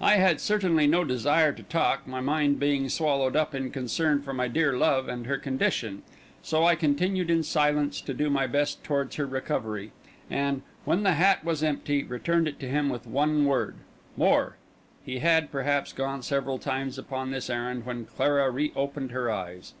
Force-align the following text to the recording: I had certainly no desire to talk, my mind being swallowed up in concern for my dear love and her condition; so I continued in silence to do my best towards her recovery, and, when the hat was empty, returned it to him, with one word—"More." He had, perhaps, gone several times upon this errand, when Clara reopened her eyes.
I 0.00 0.16
had 0.16 0.40
certainly 0.40 0.88
no 0.88 1.04
desire 1.04 1.52
to 1.52 1.62
talk, 1.62 2.04
my 2.04 2.20
mind 2.20 2.58
being 2.58 2.88
swallowed 2.88 3.36
up 3.36 3.54
in 3.54 3.70
concern 3.70 4.20
for 4.20 4.32
my 4.32 4.48
dear 4.48 4.76
love 4.76 5.06
and 5.08 5.26
her 5.28 5.38
condition; 5.38 6.02
so 6.42 6.64
I 6.64 6.74
continued 6.74 7.30
in 7.30 7.44
silence 7.44 8.00
to 8.00 8.12
do 8.12 8.28
my 8.30 8.48
best 8.48 8.82
towards 8.82 9.14
her 9.14 9.26
recovery, 9.26 9.92
and, 10.28 10.62
when 10.84 11.04
the 11.04 11.12
hat 11.12 11.44
was 11.44 11.62
empty, 11.62 12.02
returned 12.02 12.48
it 12.48 12.58
to 12.58 12.66
him, 12.68 12.88
with 12.88 13.06
one 13.06 13.44
word—"More." 13.44 14.56
He 15.06 15.20
had, 15.20 15.52
perhaps, 15.52 15.92
gone 15.92 16.22
several 16.24 16.58
times 16.58 16.98
upon 16.98 17.30
this 17.30 17.48
errand, 17.48 17.86
when 17.86 18.06
Clara 18.06 18.50
reopened 18.50 19.12
her 19.12 19.30
eyes. 19.30 19.74